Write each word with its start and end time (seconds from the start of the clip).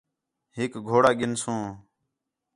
ہِک 0.57 0.71
گھوڑا 0.87 1.11
گِنسوں 1.19 1.59